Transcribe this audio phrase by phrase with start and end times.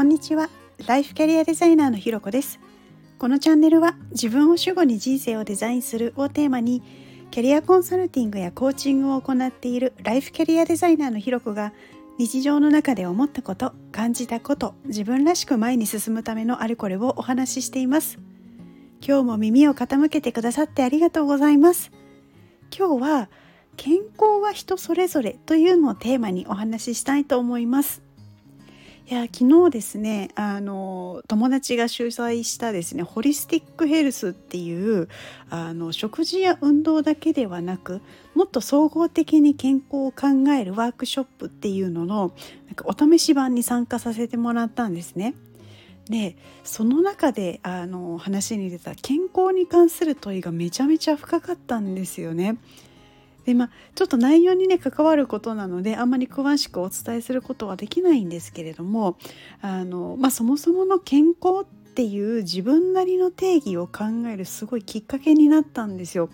[0.00, 0.48] こんにちは。
[0.86, 2.58] ライフキャリアデザイナーのひろこです。
[3.18, 6.82] このチャンネルは自分を主語に人生をデザインするをテーマに
[7.30, 11.74] キャリアコンサルティングやコーチングを行っているライフキャリアデザイナーのひろこが
[12.16, 18.18] 日常の中で思ったこと感じたこと自分らしく前に進むためのあれこれをお話ししています。
[19.06, 21.92] 今日も耳を傾けてくださってありがとうございます。
[22.74, 23.28] 今日は
[23.76, 28.00] 健康は人それぞれというのをテーマにお話ししたいと思います。
[29.10, 35.08] いや昨日ですねあの友達が主催したですねホリスティックヘルスっていう
[35.50, 38.02] あの食事や運動だけではなく
[38.36, 42.32] もっと総合的に健康を考えるワークショップっていうのの
[42.66, 45.34] なんかお試し版に参加させてもらったんですね。
[46.08, 52.58] でその中であの話に出た健康に関する問いがめちゃめちゃ深かったんですよね。
[53.44, 59.16] でまあちょっと内容にね関わることなのであんまり詳しくお伝えすることはできないんですけれども
[59.60, 66.30] あの、まあ、そもそもの健康っていう自分なりの定義を考えるすごいきっかけになったんですよ。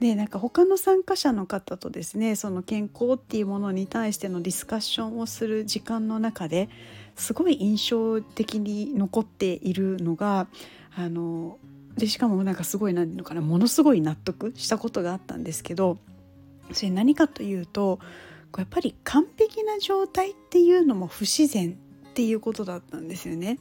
[0.00, 6.68] でなんか他の参加者の方とですねその健康っていうものに対してのディスカッションをする時間の中で
[7.16, 10.46] すごい印象的に残っているのが
[10.94, 11.58] あの
[11.96, 15.98] でしかもなんかすごい何て言うのかなものすごい納得したことがあったんですけど
[16.72, 17.98] それ何かというと
[18.56, 21.76] やっぱり完璧な状態っていうのも不自然
[22.10, 23.58] っていうことだったんですよね。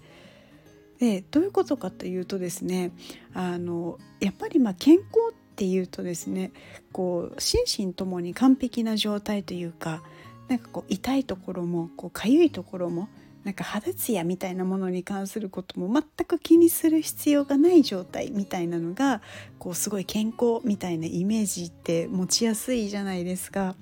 [1.00, 2.92] でどういうことかというとですね
[3.34, 6.52] あのやっぱりまあ健康っていうとですね
[6.92, 10.04] こう心身ともに完璧な状態というか
[10.50, 13.10] なんかこう痛いところもこう痒いところも
[13.44, 19.24] なんか肌ツヤみたいなものに関することも全く気にする必要がない状態みたいなのが
[19.58, 23.76] こうすごい健康みたいなイメージって持ちやすいじゃないですか。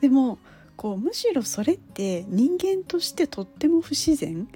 [0.00, 0.38] でも
[0.76, 4.46] こうむしろそれって人間としてとっても不自然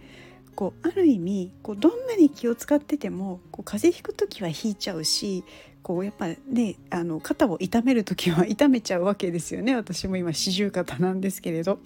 [0.55, 5.44] こうある意味こうどんなに気を使っててもこう風邪ひく時はひいちゃうし
[5.82, 11.78] こうやっぱねあの肩を痛める時は痛めちゃうわけですよね私も今四十肩なんですけれど。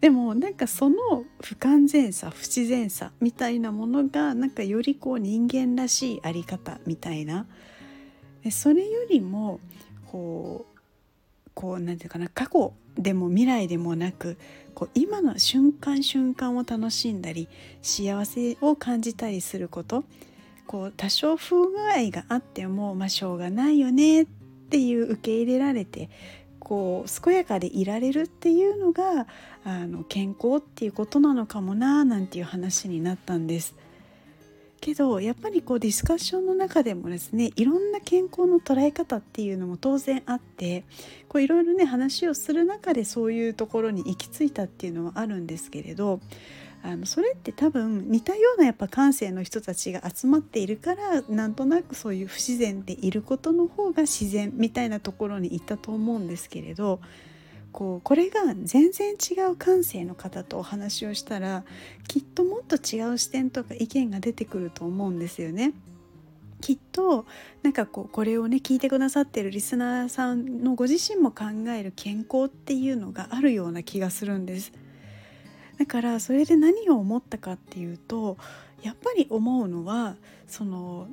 [0.00, 0.96] でもなんかその
[1.42, 7.46] 不完全さ不自然さみたいなものがなんかよりこう人間らしいあり方みたいな
[8.50, 9.60] それよりも
[10.10, 14.38] こうこうなんていうかな過去でも未来でもなく
[14.80, 17.48] こう今の瞬間瞬間を楽しんだり
[17.82, 20.04] 幸せを感じたりすること
[20.66, 24.26] こう多少不具合があってもまあしょうがないよねっ
[24.70, 26.08] ていう受け入れられて
[26.58, 29.26] こう健やかでいられるっていうのが
[29.64, 33.74] あの健康っていうことなのかもななんていう話になったんです。
[34.80, 40.84] けどやっぱりこうディスカッションの中でもですねいろんな健康の捉え方っていうのも当然あって
[41.28, 46.20] こういろいろね話をする中でそういうところに行き着いたっていうのはあるんですけれど
[46.82, 57.00] あのそれって多分似たようなやっぱ感性の人たちが集まっているからなんとなくそういう不自然でいることの方が自然みたいなところに行ったと思うんですけれど
[57.72, 61.64] こうこれが全然違う感性の方とお話をしたら
[62.08, 65.72] きっともっと違う視点とか意見が出てくると思うんですよね。
[66.60, 67.24] きっと
[67.62, 74.72] なんかこうこれをね聞いてくださってるリスナーさんのご自身も考える健康っていうのがあるような気がするんです。
[75.78, 78.36] だからそれで何を思ったかっていうと
[78.82, 80.16] やっぱり思うのは
[80.46, 81.08] その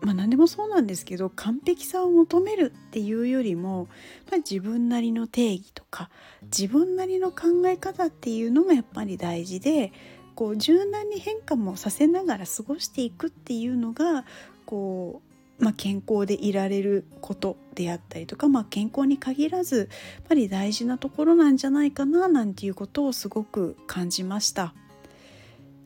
[0.00, 3.88] まあ何でもそうなんですけど完璧さを求めるっていうよりも、
[4.30, 6.10] まあ、自分なりの定義とか
[6.44, 9.92] 自分なりの考え方っていうのがやっぱり大事で
[10.34, 14.24] こう柔軟に変化もさせながら過ごしていくっていうのが
[14.66, 15.30] こう
[15.60, 19.88] まあ、健康でいられることであったりとか、まあ、健康に限らずやっ
[20.26, 24.74] ぱり大事なところなんじゃないかななんていうことをすごく感じました。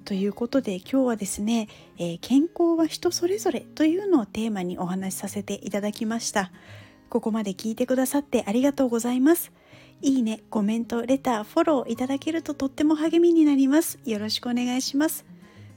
[0.04, 6.52] ということで今日はですね、えー、健康は人それぞれというのをテーマにお話しさせていただきました。
[7.08, 9.52] ここまで聞いてくださってありがとうございます。
[10.02, 13.98] いいね、コメント、レター、フォローいただけるととっても励みになります。
[14.04, 15.24] よろしくお願いします。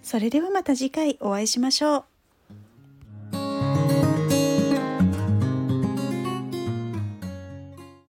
[0.01, 2.16] それではまた次回お会いしましょう。